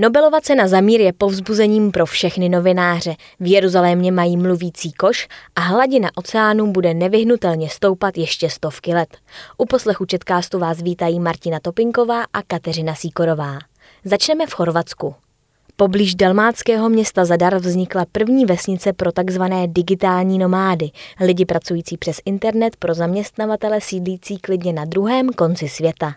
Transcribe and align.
Nobelova 0.00 0.40
cena 0.40 0.68
za 0.68 0.80
mír 0.80 1.00
je 1.00 1.12
povzbuzením 1.12 1.90
pro 1.90 2.06
všechny 2.06 2.48
novináře. 2.48 3.14
V 3.40 3.50
Jeruzalémě 3.50 4.12
mají 4.12 4.36
mluvící 4.36 4.92
koš 4.92 5.28
a 5.56 5.60
hladina 5.60 6.08
oceánu 6.14 6.72
bude 6.72 6.94
nevyhnutelně 6.94 7.68
stoupat 7.68 8.18
ještě 8.18 8.50
stovky 8.50 8.94
let. 8.94 9.16
U 9.56 9.66
poslechu 9.66 10.04
Četkástu 10.04 10.58
vás 10.58 10.82
vítají 10.82 11.20
Martina 11.20 11.60
Topinková 11.60 12.24
a 12.32 12.42
Kateřina 12.42 12.94
Síkorová. 12.94 13.58
Začneme 14.04 14.46
v 14.46 14.54
Chorvatsku. 14.54 15.14
Poblíž 15.76 16.14
dalmáckého 16.14 16.88
města 16.88 17.24
Zadar 17.24 17.56
vznikla 17.58 18.04
první 18.12 18.46
vesnice 18.46 18.92
pro 18.92 19.12
takzvané 19.12 19.68
digitální 19.68 20.38
nomády, 20.38 20.90
lidi 21.20 21.44
pracující 21.44 21.96
přes 21.96 22.20
internet 22.24 22.76
pro 22.76 22.94
zaměstnavatele 22.94 23.80
sídlící 23.80 24.38
klidně 24.38 24.72
na 24.72 24.84
druhém 24.84 25.28
konci 25.28 25.68
světa. 25.68 26.14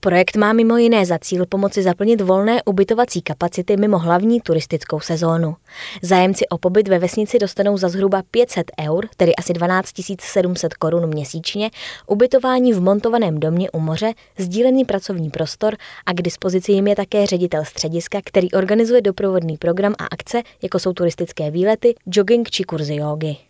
Projekt 0.00 0.36
má 0.36 0.52
mimo 0.52 0.76
jiné 0.76 1.06
za 1.06 1.18
cíl 1.18 1.46
pomoci 1.46 1.82
zaplnit 1.82 2.20
volné 2.20 2.62
ubytovací 2.62 3.22
kapacity 3.22 3.76
mimo 3.76 3.98
hlavní 3.98 4.40
turistickou 4.40 5.00
sezónu. 5.00 5.56
Zájemci 6.02 6.48
o 6.48 6.58
pobyt 6.58 6.88
ve 6.88 6.98
vesnici 6.98 7.38
dostanou 7.38 7.76
za 7.76 7.88
zhruba 7.88 8.22
500 8.30 8.70
eur, 8.86 9.08
tedy 9.16 9.36
asi 9.36 9.52
12 9.52 9.90
700 10.20 10.74
korun 10.74 11.06
měsíčně, 11.06 11.70
ubytování 12.06 12.72
v 12.72 12.80
montovaném 12.80 13.40
domě 13.40 13.70
u 13.70 13.80
moře, 13.80 14.12
sdílený 14.38 14.84
pracovní 14.84 15.30
prostor 15.30 15.76
a 16.06 16.12
k 16.12 16.22
dispozici 16.22 16.72
jim 16.72 16.86
je 16.86 16.96
také 16.96 17.26
ředitel 17.26 17.64
střediska, 17.64 18.18
který 18.24 18.52
organizuje 18.52 19.02
doprovodný 19.02 19.56
program 19.56 19.94
a 19.98 20.04
akce, 20.04 20.42
jako 20.62 20.78
jsou 20.78 20.92
turistické 20.92 21.50
výlety, 21.50 21.94
jogging 22.06 22.50
či 22.50 22.64
kurzy 22.64 22.94
jógy. 22.94 23.47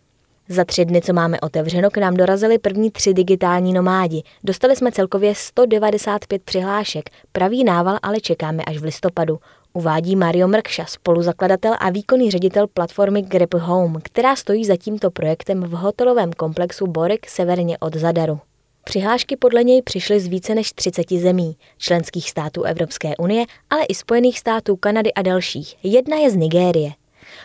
Za 0.51 0.65
tři 0.65 0.85
dny, 0.85 1.01
co 1.01 1.13
máme 1.13 1.39
otevřeno, 1.39 1.89
k 1.89 1.97
nám 1.97 2.13
dorazili 2.13 2.57
první 2.57 2.91
tři 2.91 3.13
digitální 3.13 3.73
nomádi. 3.73 4.23
Dostali 4.43 4.75
jsme 4.75 4.91
celkově 4.91 5.35
195 5.35 6.43
přihlášek. 6.43 7.09
Pravý 7.31 7.63
nával 7.63 7.97
ale 8.01 8.19
čekáme 8.19 8.63
až 8.63 8.77
v 8.77 8.83
listopadu. 8.83 9.39
Uvádí 9.73 10.15
Mario 10.15 10.47
Mrkša, 10.47 10.85
spoluzakladatel 10.85 11.75
a 11.79 11.89
výkonný 11.89 12.31
ředitel 12.31 12.67
platformy 12.67 13.21
Grip 13.21 13.53
Home, 13.53 13.99
která 14.03 14.35
stojí 14.35 14.65
za 14.65 14.75
tímto 14.75 15.11
projektem 15.11 15.63
v 15.63 15.71
hotelovém 15.71 16.33
komplexu 16.33 16.87
Borek 16.87 17.29
severně 17.29 17.77
od 17.77 17.95
Zadaru. 17.95 18.39
Přihlášky 18.83 19.35
podle 19.35 19.63
něj 19.63 19.81
přišly 19.81 20.19
z 20.19 20.27
více 20.27 20.55
než 20.55 20.71
30 20.73 21.11
zemí, 21.11 21.57
členských 21.77 22.29
států 22.29 22.63
Evropské 22.63 23.17
unie, 23.17 23.45
ale 23.69 23.85
i 23.85 23.95
Spojených 23.95 24.39
států, 24.39 24.75
Kanady 24.75 25.13
a 25.13 25.21
dalších. 25.21 25.75
Jedna 25.83 26.17
je 26.17 26.31
z 26.31 26.35
Nigérie. 26.35 26.91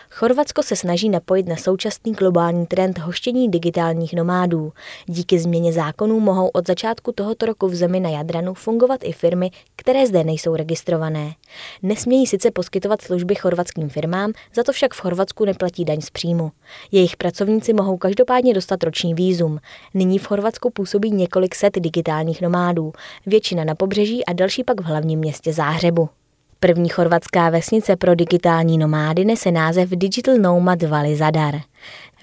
Chorvatsko 0.09 0.63
se 0.63 0.75
snaží 0.75 1.09
napojit 1.09 1.47
na 1.47 1.55
současný 1.55 2.13
globální 2.13 2.65
trend 2.65 2.97
hoštění 2.97 3.51
digitálních 3.51 4.13
nomádů. 4.13 4.73
Díky 5.05 5.39
změně 5.39 5.73
zákonů 5.73 6.19
mohou 6.19 6.47
od 6.47 6.67
začátku 6.67 7.11
tohoto 7.11 7.45
roku 7.45 7.67
v 7.67 7.75
zemi 7.75 7.99
na 7.99 8.09
Jadranu 8.09 8.53
fungovat 8.53 8.99
i 9.03 9.11
firmy, 9.11 9.51
které 9.75 10.07
zde 10.07 10.23
nejsou 10.23 10.55
registrované. 10.55 11.33
Nesmějí 11.83 12.27
sice 12.27 12.51
poskytovat 12.51 13.01
služby 13.01 13.35
chorvatským 13.35 13.89
firmám, 13.89 14.31
za 14.55 14.63
to 14.63 14.71
však 14.71 14.93
v 14.93 15.01
Chorvatsku 15.01 15.45
neplatí 15.45 15.85
daň 15.85 16.01
z 16.01 16.09
příjmu. 16.09 16.51
Jejich 16.91 17.17
pracovníci 17.17 17.73
mohou 17.73 17.97
každopádně 17.97 18.53
dostat 18.53 18.83
roční 18.83 19.13
výzum. 19.13 19.59
Nyní 19.93 20.19
v 20.19 20.27
Chorvatsku 20.27 20.69
působí 20.69 21.11
několik 21.11 21.55
set 21.55 21.73
digitálních 21.79 22.41
nomádů, 22.41 22.93
většina 23.25 23.63
na 23.63 23.75
pobřeží 23.75 24.25
a 24.25 24.33
další 24.33 24.63
pak 24.63 24.81
v 24.81 24.85
hlavním 24.85 25.19
městě 25.19 25.53
Záhřebu. 25.53 26.09
První 26.59 26.89
chorvatská 26.89 27.49
vesnice 27.49 27.95
pro 27.95 28.15
digitální 28.15 28.77
nomády 28.77 29.25
nese 29.25 29.51
název 29.51 29.89
Digital 29.89 30.37
Nomad 30.37 30.83
Valley 30.83 31.15
Zadar. 31.15 31.55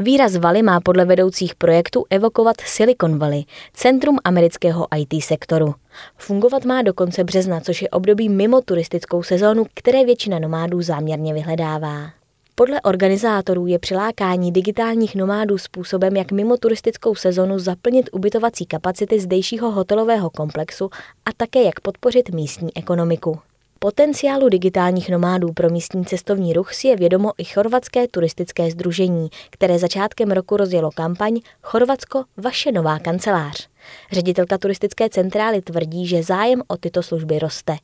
Výraz 0.01 0.37
Valley 0.37 0.63
má 0.63 0.81
podle 0.81 1.05
vedoucích 1.05 1.55
projektu 1.55 2.05
evokovat 2.11 2.57
Silicon 2.61 3.19
Valley, 3.19 3.45
centrum 3.73 4.19
amerického 4.25 4.87
IT 4.97 5.25
sektoru. 5.25 5.75
Fungovat 6.17 6.65
má 6.65 6.83
do 6.83 6.95
konce 6.95 7.25
března, 7.25 7.61
což 7.61 7.83
je 7.83 7.89
období 7.89 8.29
mimo 8.29 8.61
turistickou 8.61 9.23
sezónu, 9.23 9.67
které 9.75 10.05
většina 10.05 10.39
nomádů 10.39 10.83
záměrně 10.83 11.35
vyhledává. 11.35 12.11
Podle 12.55 12.81
organizátorů 12.81 13.67
je 13.67 13.79
přilákání 13.79 14.53
digitálních 14.53 15.15
nomádů 15.15 15.59
způsobem, 15.59 16.17
jak 16.17 16.33
mimo 16.33 16.57
turistickou 16.57 17.15
sezonu 17.15 17.59
zaplnit 17.59 18.11
ubytovací 18.13 18.67
kapacity 18.67 19.21
zdejšího 19.21 19.71
hotelového 19.71 20.31
komplexu 20.31 20.91
a 21.27 21.31
také 21.37 21.63
jak 21.63 21.81
podpořit 21.81 22.31
místní 22.31 22.77
ekonomiku. 22.77 23.39
Potenciálu 23.83 24.49
digitálních 24.49 25.09
nomádů 25.09 25.53
pro 25.53 25.71
místní 25.71 26.05
cestovní 26.05 26.53
ruch 26.53 26.75
si 26.75 26.89
je 26.89 26.97
vědomo 26.97 27.33
i 27.39 27.45
Chorvatské 27.45 28.09
turistické 28.09 28.71
združení, 28.71 29.29
které 29.51 29.79
začátkem 29.79 30.31
roku 30.31 30.57
rozjelo 30.57 30.91
kampaň 30.91 31.41
Chorvatsko 31.63 32.25
vaše 32.37 32.73
nová 32.73 32.99
kancelář. 32.99 33.69
Ředitelka 34.13 34.59
turistické 34.59 35.09
centrály 35.09 35.63
tvrdí, 35.63 36.07
že 36.07 36.23
zájem 36.23 36.63
o 36.69 36.77
tyto 36.77 37.03
služby 37.03 37.39
roste. 37.39 37.77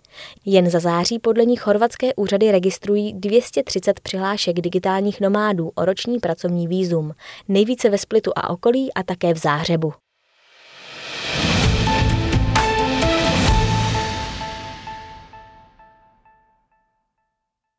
Jen 0.44 0.70
za 0.70 0.81
září 0.81 1.19
podle 1.19 1.44
ní 1.44 1.56
chorvatské 1.56 2.15
úřady 2.15 2.53
registrují 2.53 3.12
230 3.12 4.00
přihlášek 4.00 4.60
digitálních 4.60 5.20
nomádů 5.20 5.70
o 5.75 5.84
roční 5.84 6.19
pracovní 6.19 6.69
výzum, 6.69 7.12
nejvíce 7.48 7.91
ve 7.91 7.98
Splitu 7.98 8.32
a 8.36 8.50
okolí 8.50 8.94
a 8.94 9.03
také 9.03 9.34
v 9.34 9.38
Záhřebu. 9.38 9.92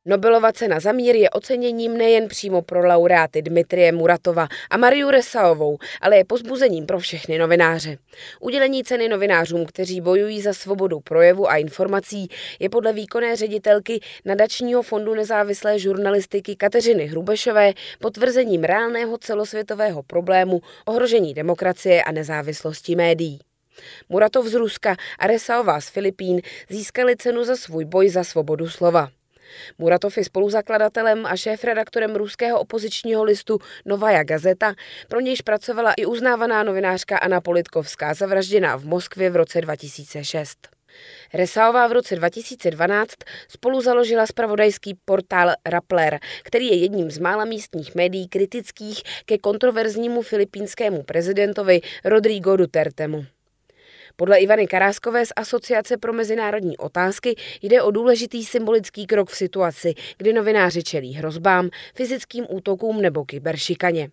Nobelova 0.09 0.51
cena 0.51 0.79
za 0.79 0.91
mír 0.91 1.15
je 1.15 1.29
oceněním 1.29 1.97
nejen 1.97 2.27
přímo 2.27 2.61
pro 2.61 2.87
laureáty 2.87 3.41
Dmitrie 3.41 3.91
Muratova 3.91 4.47
a 4.69 4.77
Mariu 4.77 5.09
Resaovou, 5.09 5.77
ale 6.01 6.17
je 6.17 6.25
pozbuzením 6.25 6.85
pro 6.85 6.99
všechny 6.99 7.37
novináře. 7.37 7.97
Udělení 8.39 8.83
ceny 8.83 9.09
novinářům, 9.09 9.65
kteří 9.65 10.01
bojují 10.01 10.41
za 10.41 10.53
svobodu 10.53 10.99
projevu 10.99 11.49
a 11.49 11.57
informací, 11.57 12.27
je 12.59 12.69
podle 12.69 12.93
výkonné 12.93 13.35
ředitelky 13.35 13.99
nadačního 14.25 14.81
fondu 14.81 15.15
nezávislé 15.15 15.79
žurnalistiky 15.79 16.55
Kateřiny 16.55 17.05
Hrubešové 17.05 17.73
potvrzením 17.99 18.63
reálného 18.63 19.17
celosvětového 19.17 20.03
problému 20.03 20.61
ohrožení 20.85 21.33
demokracie 21.33 22.03
a 22.03 22.11
nezávislosti 22.11 22.95
médií. 22.95 23.39
Muratov 24.09 24.45
z 24.45 24.53
Ruska 24.53 24.95
a 25.19 25.27
Resaová 25.27 25.81
z 25.81 25.89
Filipín 25.89 26.41
získali 26.69 27.17
cenu 27.17 27.43
za 27.43 27.55
svůj 27.55 27.85
boj 27.85 28.09
za 28.09 28.23
svobodu 28.23 28.69
slova. 28.69 29.09
Muratov 29.77 30.17
je 30.17 30.23
spoluzakladatelem 30.23 31.25
a 31.25 31.35
šéf-redaktorem 31.35 32.15
ruského 32.15 32.59
opozičního 32.59 33.23
listu 33.23 33.59
Novaja 33.85 34.23
Gazeta, 34.23 34.73
pro 35.07 35.19
nějž 35.19 35.41
pracovala 35.41 35.93
i 35.93 36.05
uznávaná 36.05 36.63
novinářka 36.63 37.17
Anna 37.17 37.41
Politkovská, 37.41 38.13
zavražděná 38.13 38.75
v 38.75 38.85
Moskvě 38.85 39.29
v 39.29 39.35
roce 39.35 39.61
2006. 39.61 40.79
Resaová 41.33 41.87
v 41.87 41.91
roce 41.91 42.15
2012 42.15 43.13
spolu 43.47 43.81
založila 43.81 44.25
spravodajský 44.25 44.97
portál 45.05 45.51
Rappler, 45.65 46.19
který 46.43 46.67
je 46.67 46.75
jedním 46.75 47.11
z 47.11 47.17
mála 47.19 47.45
místních 47.45 47.95
médií 47.95 48.27
kritických 48.27 49.01
ke 49.25 49.37
kontroverznímu 49.37 50.21
filipínskému 50.21 51.03
prezidentovi 51.03 51.81
Rodrigo 52.05 52.55
Duterte. 52.55 53.07
Podle 54.19 54.39
Ivany 54.39 54.67
Karáskové 54.67 55.25
z 55.25 55.29
Asociace 55.35 55.97
pro 55.97 56.13
mezinárodní 56.13 56.77
otázky 56.77 57.35
jde 57.61 57.81
o 57.81 57.91
důležitý 57.91 58.45
symbolický 58.45 59.07
krok 59.07 59.29
v 59.29 59.35
situaci, 59.35 59.93
kdy 60.17 60.33
novináři 60.33 60.83
čelí 60.83 61.13
hrozbám, 61.13 61.69
fyzickým 61.95 62.45
útokům 62.49 63.01
nebo 63.01 63.25
kyberšikaně. 63.25 64.09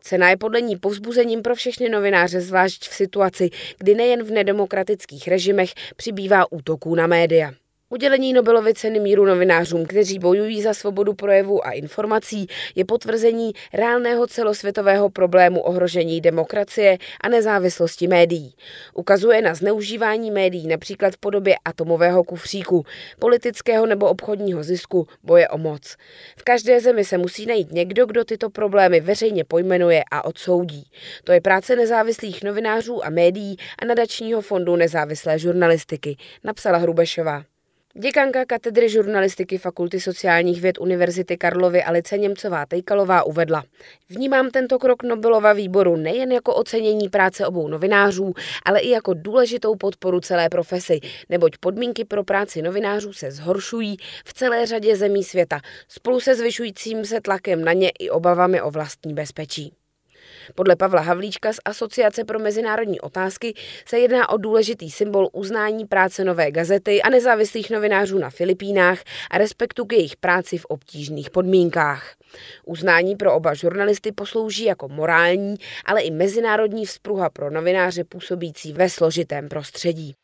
Cena 0.00 0.30
je 0.30 0.36
podle 0.36 0.60
ní 0.60 0.76
povzbuzením 0.76 1.42
pro 1.42 1.54
všechny 1.54 1.88
novináře, 1.88 2.40
zvlášť 2.40 2.88
v 2.88 2.94
situaci, 2.94 3.50
kdy 3.78 3.94
nejen 3.94 4.22
v 4.22 4.30
nedemokratických 4.30 5.28
režimech 5.28 5.70
přibývá 5.96 6.52
útoků 6.52 6.94
na 6.94 7.06
média. 7.06 7.52
Udělení 7.92 8.32
Nobelovy 8.32 8.74
ceny 8.74 9.00
míru 9.00 9.26
novinářům, 9.26 9.86
kteří 9.86 10.18
bojují 10.18 10.62
za 10.62 10.74
svobodu 10.74 11.14
projevu 11.14 11.66
a 11.66 11.70
informací, 11.70 12.46
je 12.74 12.84
potvrzení 12.84 13.52
reálného 13.72 14.26
celosvětového 14.26 15.10
problému 15.10 15.60
ohrožení 15.60 16.20
demokracie 16.20 16.98
a 17.20 17.28
nezávislosti 17.28 18.08
médií. 18.08 18.54
Ukazuje 18.94 19.42
na 19.42 19.54
zneužívání 19.54 20.30
médií 20.30 20.66
například 20.66 21.14
v 21.14 21.18
podobě 21.18 21.56
atomového 21.64 22.24
kufříku, 22.24 22.84
politického 23.18 23.86
nebo 23.86 24.08
obchodního 24.08 24.62
zisku, 24.62 25.06
boje 25.22 25.48
o 25.48 25.58
moc. 25.58 25.96
V 26.36 26.42
každé 26.42 26.80
zemi 26.80 27.04
se 27.04 27.18
musí 27.18 27.46
najít 27.46 27.72
někdo, 27.72 28.06
kdo 28.06 28.24
tyto 28.24 28.50
problémy 28.50 29.00
veřejně 29.00 29.44
pojmenuje 29.44 30.02
a 30.10 30.24
odsoudí. 30.24 30.84
To 31.24 31.32
je 31.32 31.40
práce 31.40 31.76
nezávislých 31.76 32.44
novinářů 32.44 33.06
a 33.06 33.10
médií 33.10 33.56
a 33.78 33.84
nadačního 33.84 34.40
fondu 34.40 34.76
nezávislé 34.76 35.38
žurnalistiky, 35.38 36.16
napsala 36.44 36.78
Hrubešová. 36.78 37.51
Děkanka 37.94 38.44
katedry 38.44 38.88
žurnalistiky 38.88 39.58
Fakulty 39.58 40.00
sociálních 40.00 40.60
věd 40.60 40.78
Univerzity 40.80 41.36
Karlovy 41.36 41.82
Alice 41.82 42.18
Němcová 42.18 42.66
Tejkalová 42.66 43.22
uvedla. 43.22 43.64
Vnímám 44.08 44.50
tento 44.50 44.78
krok 44.78 45.02
Nobelova 45.02 45.52
výboru 45.52 45.96
nejen 45.96 46.32
jako 46.32 46.54
ocenění 46.54 47.08
práce 47.08 47.46
obou 47.46 47.68
novinářů, 47.68 48.34
ale 48.64 48.80
i 48.80 48.90
jako 48.90 49.14
důležitou 49.14 49.76
podporu 49.76 50.20
celé 50.20 50.48
profesi, 50.48 51.00
neboť 51.28 51.52
podmínky 51.60 52.04
pro 52.04 52.24
práci 52.24 52.62
novinářů 52.62 53.12
se 53.12 53.30
zhoršují 53.30 53.96
v 54.24 54.34
celé 54.34 54.66
řadě 54.66 54.96
zemí 54.96 55.24
světa, 55.24 55.60
spolu 55.88 56.20
se 56.20 56.34
zvyšujícím 56.34 57.04
se 57.04 57.20
tlakem 57.20 57.64
na 57.64 57.72
ně 57.72 57.90
i 57.98 58.10
obavami 58.10 58.62
o 58.62 58.70
vlastní 58.70 59.14
bezpečí. 59.14 59.81
Podle 60.54 60.76
Pavla 60.76 61.00
Havlíčka 61.00 61.52
z 61.52 61.56
Asociace 61.64 62.24
pro 62.24 62.38
mezinárodní 62.38 63.00
otázky 63.00 63.54
se 63.86 63.98
jedná 63.98 64.28
o 64.28 64.36
důležitý 64.36 64.90
symbol 64.90 65.28
uznání 65.32 65.86
práce 65.86 66.24
Nové 66.24 66.50
gazety 66.50 67.02
a 67.02 67.10
nezávislých 67.10 67.70
novinářů 67.70 68.18
na 68.18 68.30
Filipínách 68.30 68.98
a 69.30 69.38
respektu 69.38 69.84
k 69.84 69.92
jejich 69.92 70.16
práci 70.16 70.58
v 70.58 70.64
obtížných 70.64 71.30
podmínkách. 71.30 72.14
Uznání 72.66 73.16
pro 73.16 73.34
oba 73.34 73.54
žurnalisty 73.54 74.12
poslouží 74.12 74.64
jako 74.64 74.88
morální, 74.88 75.54
ale 75.84 76.00
i 76.00 76.10
mezinárodní 76.10 76.86
vzpruha 76.86 77.30
pro 77.30 77.50
novináře 77.50 78.04
působící 78.04 78.72
ve 78.72 78.88
složitém 78.88 79.48
prostředí. 79.48 80.14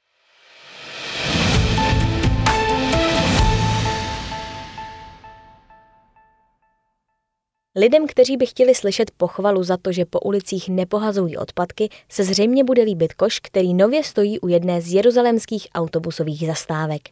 Lidem, 7.81 8.07
kteří 8.07 8.37
by 8.37 8.47
chtěli 8.47 8.75
slyšet 8.75 9.11
pochvalu 9.11 9.63
za 9.63 9.77
to, 9.77 9.93
že 9.93 10.05
po 10.05 10.21
ulicích 10.21 10.69
nepohazují 10.69 11.37
odpadky, 11.37 11.89
se 12.09 12.25
zřejmě 12.25 12.65
bude 12.65 12.83
líbit 12.83 13.15
koš, 13.15 13.41
který 13.41 13.75
nově 13.75 14.05
stojí 14.05 14.41
u 14.41 14.49
jedné 14.49 14.81
z 14.81 14.93
jeruzalemských 14.95 15.69
autobusových 15.75 16.47
zastávek. 16.47 17.03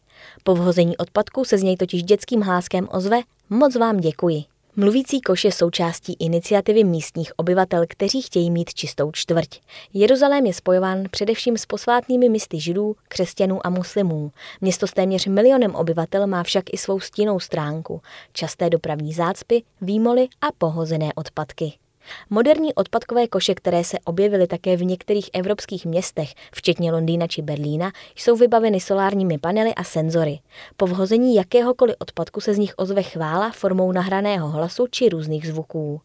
Po 0.44 0.54
vhození 0.54 0.96
odpadku 0.96 1.44
se 1.44 1.58
z 1.58 1.62
něj 1.62 1.76
totiž 1.76 2.02
dětským 2.02 2.40
hláskem 2.40 2.88
ozve 2.90 3.20
Moc 3.50 3.76
vám 3.76 3.96
děkuji. 3.96 4.55
Mluvící 4.78 5.20
koš 5.20 5.44
je 5.44 5.52
součástí 5.52 6.16
iniciativy 6.18 6.84
místních 6.84 7.32
obyvatel, 7.36 7.84
kteří 7.88 8.22
chtějí 8.22 8.50
mít 8.50 8.74
čistou 8.74 9.10
čtvrť. 9.12 9.60
Jeruzalém 9.94 10.46
je 10.46 10.54
spojován 10.54 11.04
především 11.10 11.58
s 11.58 11.66
posvátnými 11.66 12.28
misty 12.28 12.60
židů, 12.60 12.96
křesťanů 13.08 13.66
a 13.66 13.70
muslimů. 13.70 14.32
Město 14.60 14.86
s 14.86 14.92
téměř 14.92 15.26
milionem 15.26 15.74
obyvatel 15.74 16.26
má 16.26 16.42
však 16.42 16.64
i 16.72 16.76
svou 16.76 17.00
stinnou 17.00 17.40
stránku, 17.40 18.00
časté 18.32 18.70
dopravní 18.70 19.12
zácpy, 19.12 19.62
výmoly 19.80 20.28
a 20.40 20.46
pohozené 20.58 21.10
odpadky. 21.14 21.72
Moderní 22.30 22.74
odpadkové 22.74 23.28
koše, 23.28 23.54
které 23.54 23.84
se 23.84 23.98
objevily 24.04 24.46
také 24.46 24.76
v 24.76 24.84
některých 24.84 25.30
evropských 25.32 25.86
městech, 25.86 26.34
včetně 26.54 26.92
Londýna 26.92 27.26
či 27.26 27.42
Berlína, 27.42 27.92
jsou 28.16 28.36
vybaveny 28.36 28.80
solárními 28.80 29.38
panely 29.38 29.74
a 29.74 29.84
senzory. 29.84 30.38
Po 30.76 30.86
vhození 30.86 31.34
jakéhokoliv 31.34 31.96
odpadku 31.98 32.40
se 32.40 32.54
z 32.54 32.58
nich 32.58 32.74
ozve 32.76 33.02
chvála 33.02 33.50
formou 33.50 33.92
nahraného 33.92 34.48
hlasu 34.48 34.86
či 34.90 35.08
různých 35.08 35.48
zvuků. 35.48 36.00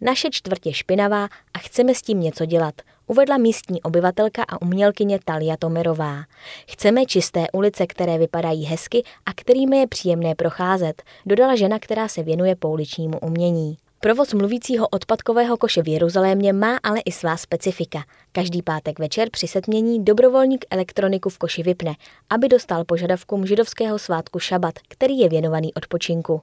Naše 0.00 0.28
čtvrť 0.30 0.66
je 0.66 0.72
špinavá 0.72 1.28
a 1.54 1.58
chceme 1.58 1.94
s 1.94 2.02
tím 2.02 2.20
něco 2.20 2.46
dělat, 2.46 2.74
uvedla 3.06 3.36
místní 3.36 3.82
obyvatelka 3.82 4.42
a 4.48 4.62
umělkyně 4.62 5.18
Talia 5.24 5.56
Tomerová. 5.56 6.24
Chceme 6.68 7.06
čisté 7.06 7.46
ulice, 7.52 7.86
které 7.86 8.18
vypadají 8.18 8.64
hezky 8.64 9.02
a 9.26 9.32
kterými 9.32 9.78
je 9.78 9.86
příjemné 9.86 10.34
procházet, 10.34 11.02
dodala 11.26 11.56
žena, 11.56 11.78
která 11.78 12.08
se 12.08 12.22
věnuje 12.22 12.56
pouličnímu 12.56 13.18
umění. 13.18 13.76
Provoz 14.04 14.34
mluvícího 14.34 14.88
odpadkového 14.88 15.56
koše 15.56 15.82
v 15.82 15.88
Jeruzalémě 15.88 16.52
má 16.52 16.76
ale 16.82 17.00
i 17.00 17.12
svá 17.12 17.36
specifika. 17.36 18.04
Každý 18.32 18.62
pátek 18.62 18.98
večer 18.98 19.28
při 19.30 19.48
setmění 19.48 20.04
dobrovolník 20.04 20.64
elektroniku 20.70 21.28
v 21.28 21.38
koši 21.38 21.62
vypne, 21.62 21.94
aby 22.30 22.48
dostal 22.48 22.84
požadavkům 22.84 23.46
židovského 23.46 23.98
svátku 23.98 24.38
šabat, 24.38 24.74
který 24.88 25.18
je 25.18 25.28
věnovaný 25.28 25.74
odpočinku. 25.74 26.40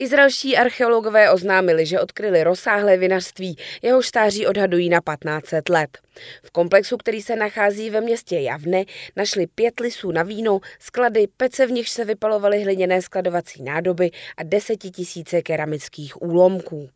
Izraelští 0.00 0.56
archeologové 0.56 1.30
oznámili, 1.30 1.86
že 1.86 2.00
odkryli 2.00 2.44
rozsáhlé 2.44 2.96
vinařství, 2.96 3.56
jeho 3.82 4.02
stáří 4.02 4.46
odhadují 4.46 4.88
na 4.88 5.00
1500 5.00 5.68
let. 5.68 5.98
V 6.42 6.50
komplexu, 6.50 6.96
který 6.96 7.22
se 7.22 7.36
nachází 7.36 7.90
ve 7.90 8.00
městě 8.00 8.40
Javne, 8.40 8.84
našli 9.16 9.46
pět 9.46 9.80
lisů 9.80 10.12
na 10.12 10.22
víno, 10.22 10.60
sklady, 10.78 11.26
pece, 11.36 11.66
v 11.66 11.70
nich 11.70 11.88
se 11.88 12.04
vypalovaly 12.04 12.62
hliněné 12.62 13.02
skladovací 13.02 13.62
nádoby 13.62 14.10
a 14.36 14.42
desetitisíce 14.42 15.42
keramických 15.42 16.22
úlomků. 16.22 16.90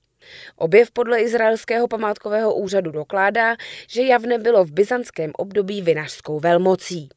Objev 0.56 0.90
podle 0.90 1.20
izraelského 1.20 1.88
památkového 1.88 2.54
úřadu 2.54 2.90
dokládá, 2.90 3.56
že 3.88 4.02
Javne 4.02 4.38
bylo 4.38 4.64
v 4.64 4.72
byzantském 4.72 5.31
období 5.34 5.82
vinařskou 5.82 6.40
velmocí. 6.40 7.08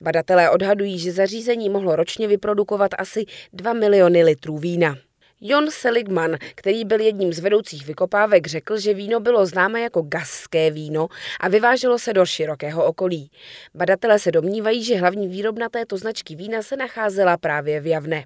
Badatelé 0.00 0.50
odhadují, 0.50 0.98
že 0.98 1.12
zařízení 1.12 1.70
mohlo 1.70 1.96
ročně 1.96 2.28
vyprodukovat 2.28 2.90
asi 2.98 3.24
2 3.52 3.72
miliony 3.72 4.24
litrů 4.24 4.58
vína. 4.58 4.96
Jon 5.44 5.70
Seligman, 5.70 6.36
který 6.54 6.84
byl 6.84 7.00
jedním 7.00 7.32
z 7.32 7.38
vedoucích 7.38 7.86
vykopávek, 7.86 8.46
řekl, 8.46 8.78
že 8.78 8.94
víno 8.94 9.20
bylo 9.20 9.46
známé 9.46 9.80
jako 9.80 10.02
gaské 10.02 10.70
víno 10.70 11.08
a 11.40 11.48
vyváželo 11.48 11.98
se 11.98 12.12
do 12.12 12.26
širokého 12.26 12.84
okolí. 12.84 13.30
Badatelé 13.74 14.18
se 14.18 14.32
domnívají, 14.32 14.84
že 14.84 14.96
hlavní 14.96 15.28
výrobna 15.28 15.68
této 15.68 15.96
značky 15.96 16.36
vína 16.36 16.62
se 16.62 16.76
nacházela 16.76 17.36
právě 17.36 17.80
v 17.80 17.86
Javne. 17.86 18.24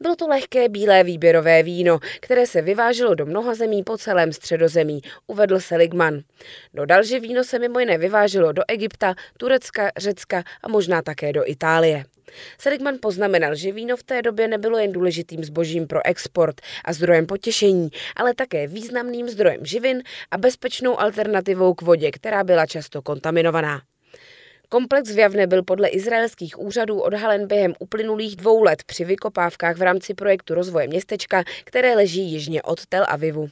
Bylo 0.00 0.16
to 0.16 0.28
lehké 0.28 0.68
bílé 0.68 1.04
výběrové 1.04 1.62
víno, 1.62 1.98
které 2.20 2.46
se 2.46 2.62
vyváželo 2.62 3.14
do 3.14 3.26
mnoha 3.26 3.54
zemí 3.54 3.82
po 3.82 3.98
celém 3.98 4.32
středozemí, 4.32 5.00
uvedl 5.26 5.60
Seligman. 5.60 6.20
Dodal, 6.74 7.02
že 7.02 7.20
víno 7.20 7.44
se 7.44 7.58
mimo 7.58 7.80
jiné 7.80 7.98
vyváželo 7.98 8.52
do 8.52 8.62
Egypta, 8.68 9.14
Turecka, 9.38 9.90
Řecka 9.96 10.44
a 10.62 10.68
možná 10.68 11.02
také 11.02 11.32
do 11.32 11.50
Itálie. 11.50 12.04
Seligman 12.58 12.98
poznamenal, 13.02 13.54
že 13.54 13.72
víno 13.72 13.96
v 13.96 14.02
té 14.02 14.22
době 14.22 14.48
nebylo 14.48 14.78
jen 14.78 14.92
důležitým 14.92 15.44
zbožím 15.44 15.86
pro 15.86 16.06
export 16.06 16.60
a 16.84 16.92
zdrojem 16.92 17.26
potěšení, 17.26 17.88
ale 18.16 18.34
také 18.34 18.66
významným 18.66 19.28
zdrojem 19.28 19.66
živin 19.66 20.02
a 20.30 20.38
bezpečnou 20.38 21.00
alternativou 21.00 21.74
k 21.74 21.82
vodě, 21.82 22.10
která 22.10 22.44
byla 22.44 22.66
často 22.66 23.02
kontaminovaná. 23.02 23.89
Komplex 24.72 25.14
v 25.14 25.18
Javne 25.18 25.46
byl 25.46 25.62
podle 25.62 25.88
izraelských 25.88 26.58
úřadů 26.58 27.00
odhalen 27.00 27.46
během 27.46 27.74
uplynulých 27.78 28.36
dvou 28.36 28.62
let 28.62 28.84
při 28.84 29.04
vykopávkách 29.04 29.76
v 29.76 29.82
rámci 29.82 30.14
projektu 30.14 30.54
rozvoje 30.54 30.88
městečka, 30.88 31.44
které 31.64 31.94
leží 31.96 32.32
jižně 32.32 32.62
od 32.62 32.86
Tel 32.86 33.04
Avivu. 33.08 33.48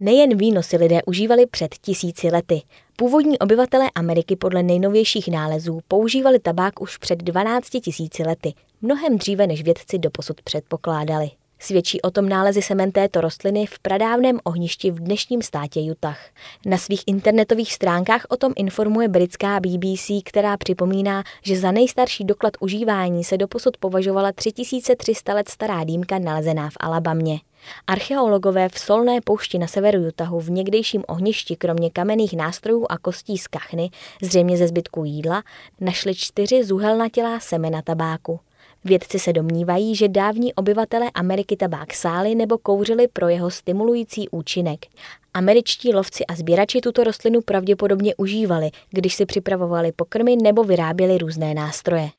Nejen 0.00 0.36
víno 0.36 0.62
si 0.62 0.76
lidé 0.76 1.00
užívali 1.06 1.46
před 1.46 1.74
tisíci 1.74 2.28
lety. 2.28 2.62
Původní 2.96 3.38
obyvatelé 3.38 3.90
Ameriky 3.94 4.36
podle 4.36 4.62
nejnovějších 4.62 5.28
nálezů 5.28 5.80
používali 5.88 6.38
tabák 6.38 6.80
už 6.80 6.96
před 6.96 7.18
12 7.18 7.70
tisíci 7.70 8.22
lety, 8.22 8.54
mnohem 8.82 9.18
dříve 9.18 9.46
než 9.46 9.62
vědci 9.62 9.98
doposud 9.98 10.42
předpokládali. 10.42 11.30
Svědčí 11.58 12.02
o 12.02 12.10
tom 12.10 12.28
nálezy 12.28 12.62
semen 12.62 12.92
této 12.92 13.20
rostliny 13.20 13.66
v 13.66 13.78
pradávném 13.78 14.40
ohništi 14.44 14.90
v 14.90 15.00
dnešním 15.00 15.42
státě 15.42 15.80
Utah. 15.80 16.18
Na 16.66 16.78
svých 16.78 17.02
internetových 17.06 17.72
stránkách 17.72 18.26
o 18.28 18.36
tom 18.36 18.52
informuje 18.56 19.08
britská 19.08 19.60
BBC, 19.60 20.10
která 20.24 20.56
připomíná, 20.56 21.22
že 21.42 21.58
za 21.58 21.72
nejstarší 21.72 22.24
doklad 22.24 22.52
užívání 22.60 23.24
se 23.24 23.36
doposud 23.36 23.76
považovala 23.76 24.32
3300 24.32 25.34
let 25.34 25.48
stará 25.48 25.84
dýmka 25.84 26.18
nalezená 26.18 26.70
v 26.70 26.76
Alabamě. 26.80 27.40
Archeologové 27.86 28.68
v 28.68 28.78
solné 28.78 29.20
poušti 29.20 29.58
na 29.58 29.66
severu 29.66 30.08
Utahu 30.08 30.40
v 30.40 30.50
někdejším 30.50 31.02
ohništi 31.08 31.56
kromě 31.56 31.90
kamenných 31.90 32.36
nástrojů 32.36 32.86
a 32.88 32.98
kostí 32.98 33.38
z 33.38 33.46
kachny, 33.46 33.90
zřejmě 34.22 34.56
ze 34.56 34.68
zbytku 34.68 35.04
jídla, 35.04 35.42
našli 35.80 36.14
čtyři 36.14 36.64
zuhelnatělá 36.64 37.40
semena 37.40 37.82
tabáku. 37.82 38.40
Vědci 38.86 39.18
se 39.18 39.32
domnívají, 39.32 39.96
že 39.96 40.08
dávní 40.08 40.54
obyvatele 40.54 41.10
Ameriky 41.14 41.56
tabák 41.56 41.94
sáli 41.94 42.34
nebo 42.34 42.58
kouřili 42.58 43.08
pro 43.08 43.28
jeho 43.28 43.50
stimulující 43.50 44.28
účinek. 44.28 44.86
Američtí 45.34 45.94
lovci 45.94 46.26
a 46.26 46.34
sběrači 46.34 46.80
tuto 46.80 47.04
rostlinu 47.04 47.40
pravděpodobně 47.40 48.14
užívali, 48.16 48.70
když 48.90 49.14
si 49.14 49.26
připravovali 49.26 49.92
pokrmy 49.92 50.36
nebo 50.36 50.64
vyráběli 50.64 51.18
různé 51.18 51.54
nástroje. 51.54 52.10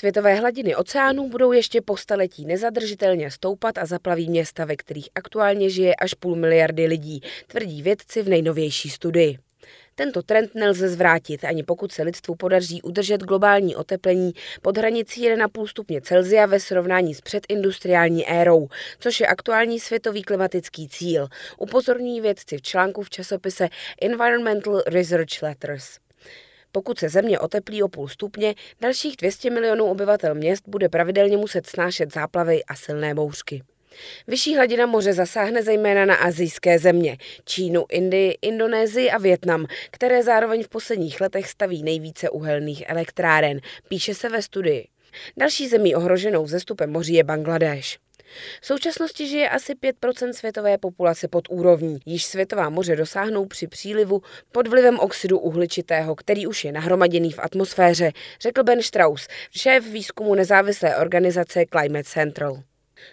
Světové 0.00 0.34
hladiny 0.34 0.76
oceánů 0.76 1.28
budou 1.28 1.52
ještě 1.52 1.80
po 1.80 1.96
staletí 1.96 2.46
nezadržitelně 2.46 3.30
stoupat 3.30 3.78
a 3.78 3.86
zaplaví 3.86 4.28
města, 4.28 4.64
ve 4.64 4.76
kterých 4.76 5.08
aktuálně 5.14 5.70
žije 5.70 5.94
až 5.94 6.14
půl 6.14 6.36
miliardy 6.36 6.86
lidí, 6.86 7.20
tvrdí 7.46 7.82
vědci 7.82 8.22
v 8.22 8.28
nejnovější 8.28 8.90
studii. 8.90 9.38
Tento 9.94 10.22
trend 10.22 10.54
nelze 10.54 10.88
zvrátit, 10.88 11.44
ani 11.44 11.62
pokud 11.62 11.92
se 11.92 12.02
lidstvu 12.02 12.34
podaří 12.34 12.82
udržet 12.82 13.20
globální 13.20 13.76
oteplení 13.76 14.32
pod 14.62 14.78
hranicí 14.78 15.28
1,5 15.28 15.66
stupně 15.66 16.00
Celzia 16.00 16.46
ve 16.46 16.60
srovnání 16.60 17.14
s 17.14 17.20
předindustriální 17.20 18.28
érou, 18.28 18.68
což 18.98 19.20
je 19.20 19.26
aktuální 19.26 19.80
světový 19.80 20.22
klimatický 20.22 20.88
cíl, 20.88 21.28
upozorňují 21.58 22.20
vědci 22.20 22.56
v 22.56 22.62
článku 22.62 23.02
v 23.02 23.10
časopise 23.10 23.68
Environmental 24.02 24.82
Research 24.86 25.42
Letters. 25.42 25.98
Pokud 26.72 26.98
se 26.98 27.08
země 27.08 27.38
oteplí 27.38 27.82
o 27.82 27.88
půl 27.88 28.08
stupně, 28.08 28.54
dalších 28.80 29.16
200 29.16 29.50
milionů 29.50 29.84
obyvatel 29.84 30.34
měst 30.34 30.68
bude 30.68 30.88
pravidelně 30.88 31.36
muset 31.36 31.66
snášet 31.66 32.12
záplavy 32.12 32.64
a 32.64 32.74
silné 32.74 33.14
bouřky. 33.14 33.62
Vyšší 34.26 34.56
hladina 34.56 34.86
moře 34.86 35.12
zasáhne 35.12 35.62
zejména 35.62 36.06
na 36.06 36.14
azijské 36.14 36.78
země, 36.78 37.16
Čínu, 37.44 37.84
Indii, 37.90 38.38
Indonésii 38.42 39.10
a 39.10 39.18
Větnam, 39.18 39.66
které 39.90 40.22
zároveň 40.22 40.62
v 40.62 40.68
posledních 40.68 41.20
letech 41.20 41.48
staví 41.48 41.82
nejvíce 41.82 42.30
uhelných 42.30 42.84
elektráren, 42.86 43.60
píše 43.88 44.14
se 44.14 44.28
ve 44.28 44.42
studii. 44.42 44.88
Další 45.36 45.68
zemí 45.68 45.94
ohroženou 45.94 46.44
vzestupem 46.44 46.90
moří 46.90 47.14
je 47.14 47.24
Bangladeš. 47.24 47.98
V 48.60 48.66
současnosti 48.66 49.26
žije 49.26 49.48
asi 49.48 49.74
5% 49.74 50.32
světové 50.32 50.78
populace 50.78 51.28
pod 51.28 51.48
úrovní. 51.50 51.98
Již 52.06 52.24
světová 52.24 52.70
moře 52.70 52.96
dosáhnou 52.96 53.46
při 53.46 53.66
přílivu 53.66 54.22
pod 54.52 54.68
vlivem 54.68 54.98
oxidu 54.98 55.38
uhličitého, 55.38 56.14
který 56.14 56.46
už 56.46 56.64
je 56.64 56.72
nahromaděný 56.72 57.32
v 57.32 57.38
atmosféře, 57.38 58.12
řekl 58.40 58.62
Ben 58.62 58.82
Strauss, 58.82 59.28
šéf 59.50 59.84
výzkumu 59.84 60.34
nezávislé 60.34 60.96
organizace 60.96 61.64
Climate 61.72 62.04
Central. 62.04 62.62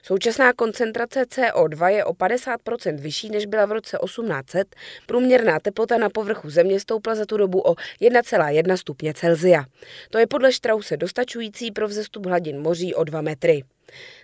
Současná 0.03 0.53
koncentrace 0.53 1.23
CO2 1.23 1.87
je 1.87 2.05
o 2.05 2.13
50% 2.13 2.97
vyšší, 2.99 3.29
než 3.29 3.45
byla 3.45 3.65
v 3.65 3.71
roce 3.71 3.97
1800. 4.05 4.75
Průměrná 5.05 5.59
teplota 5.59 5.97
na 5.97 6.09
povrchu 6.09 6.49
Země 6.49 6.79
stoupla 6.79 7.15
za 7.15 7.25
tu 7.25 7.37
dobu 7.37 7.67
o 7.67 7.73
1,1 8.01 8.75
stupně 8.75 9.13
Celzia. 9.13 9.65
To 10.09 10.17
je 10.17 10.27
podle 10.27 10.51
Strause 10.51 10.97
dostačující 10.97 11.71
pro 11.71 11.87
vzestup 11.87 12.25
hladin 12.25 12.61
moří 12.61 12.95
o 12.95 13.03
2 13.03 13.21
metry. 13.21 13.63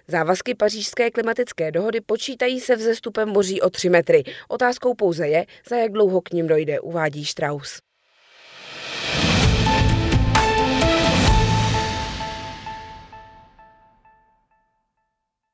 Závazky 0.08 0.56
pařížské 0.56 1.12
klimatické 1.12 1.72
dohody 1.72 2.02
počítají 2.02 2.60
se 2.60 2.76
vzestupem 2.76 3.30
moří 3.30 3.62
o 3.62 3.70
3 3.70 3.90
metry. 3.90 4.24
Otázkou 4.48 4.94
pouze 4.94 5.28
je, 5.28 5.46
za 5.70 5.76
jak 5.76 5.92
dlouho 5.92 6.22
k 6.22 6.32
ním 6.32 6.48
dojde, 6.48 6.80
uvádí 6.80 7.26
Strauss. 7.26 7.93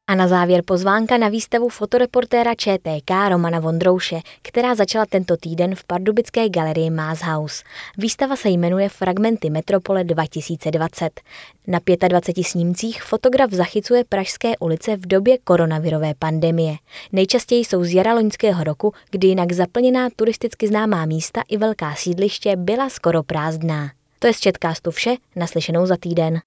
A 0.10 0.16
na 0.16 0.28
závěr 0.28 0.62
pozvánka 0.66 1.18
na 1.18 1.30
výstavu 1.30 1.70
fotoreportéra 1.70 2.56
ČTK 2.56 3.12
Romana 3.30 3.60
Vondrouše, 3.60 4.20
která 4.42 4.76
začala 4.76 5.06
tento 5.06 5.38
týden 5.38 5.76
v 5.76 5.84
pardubické 5.84 6.50
galerii 6.50 6.92
House. 7.24 7.64
Výstava 7.98 8.36
se 8.36 8.50
jmenuje 8.50 8.90
Fragmenty 8.90 9.50
Metropole 9.50 10.04
2020. 10.04 11.22
Na 11.68 11.80
25 12.08 12.44
snímcích 12.44 13.04
fotograf 13.04 13.52
zachycuje 13.52 14.04
pražské 14.10 14.58
ulice 14.58 14.96
v 14.96 15.08
době 15.08 15.38
koronavirové 15.38 16.14
pandemie. 16.20 16.76
Nejčastěji 17.12 17.66
jsou 17.66 17.84
z 17.84 17.94
jara 17.94 18.14
loňského 18.14 18.64
roku, 18.64 18.94
kdy 19.12 19.28
jinak 19.28 19.52
zaplněná 19.52 20.10
turisticky 20.16 20.68
známá 20.68 21.06
místa 21.06 21.42
i 21.50 21.58
velká 21.58 21.96
sídliště 21.96 22.56
byla 22.56 22.90
skoro 22.90 23.24
prázdná. 23.24 23.92
To 24.20 24.28
je 24.28 24.34
z 24.34 24.40
Četkástu 24.40 24.92
vše, 24.92 25.16
naslyšenou 25.36 25.86
za 25.86 25.98
týden. 25.98 26.40